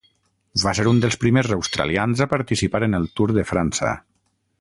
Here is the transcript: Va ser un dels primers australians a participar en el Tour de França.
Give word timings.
Va 0.61 0.71
ser 0.77 0.85
un 0.91 1.01
dels 1.03 1.17
primers 1.23 1.51
australians 1.55 2.23
a 2.25 2.29
participar 2.31 2.81
en 2.87 3.01
el 3.01 3.07
Tour 3.21 3.29
de 3.37 3.45
França. 3.51 3.93